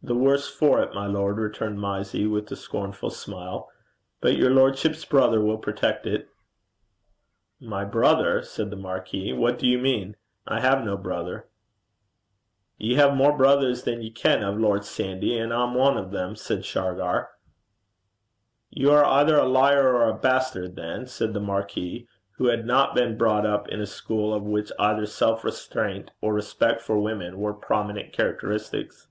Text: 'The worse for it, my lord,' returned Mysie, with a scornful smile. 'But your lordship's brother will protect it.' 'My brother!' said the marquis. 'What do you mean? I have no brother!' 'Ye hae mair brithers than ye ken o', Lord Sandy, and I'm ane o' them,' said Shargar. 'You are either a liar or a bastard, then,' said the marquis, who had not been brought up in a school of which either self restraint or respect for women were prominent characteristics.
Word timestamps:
'The 0.00 0.14
worse 0.14 0.48
for 0.48 0.80
it, 0.80 0.94
my 0.94 1.06
lord,' 1.06 1.36
returned 1.36 1.78
Mysie, 1.78 2.26
with 2.26 2.50
a 2.50 2.56
scornful 2.56 3.10
smile. 3.10 3.68
'But 4.22 4.38
your 4.38 4.48
lordship's 4.48 5.04
brother 5.04 5.38
will 5.38 5.58
protect 5.58 6.06
it.' 6.06 6.28
'My 7.60 7.84
brother!' 7.84 8.40
said 8.40 8.70
the 8.70 8.76
marquis. 8.76 9.34
'What 9.34 9.58
do 9.58 9.66
you 9.66 9.76
mean? 9.76 10.16
I 10.46 10.60
have 10.60 10.82
no 10.82 10.96
brother!' 10.96 11.46
'Ye 12.78 12.94
hae 12.94 13.14
mair 13.14 13.32
brithers 13.36 13.84
than 13.84 14.00
ye 14.00 14.10
ken 14.10 14.42
o', 14.42 14.52
Lord 14.52 14.86
Sandy, 14.86 15.36
and 15.38 15.52
I'm 15.52 15.76
ane 15.76 15.98
o' 15.98 16.08
them,' 16.08 16.36
said 16.36 16.64
Shargar. 16.64 17.28
'You 18.70 18.92
are 18.92 19.04
either 19.04 19.36
a 19.36 19.44
liar 19.44 19.92
or 19.94 20.08
a 20.08 20.14
bastard, 20.14 20.74
then,' 20.74 21.06
said 21.06 21.34
the 21.34 21.40
marquis, 21.40 22.08
who 22.38 22.46
had 22.46 22.64
not 22.64 22.94
been 22.94 23.18
brought 23.18 23.44
up 23.44 23.68
in 23.68 23.80
a 23.80 23.84
school 23.86 24.32
of 24.32 24.42
which 24.44 24.72
either 24.78 25.04
self 25.04 25.44
restraint 25.44 26.12
or 26.22 26.32
respect 26.32 26.80
for 26.80 26.98
women 26.98 27.38
were 27.38 27.52
prominent 27.52 28.14
characteristics. 28.14 29.08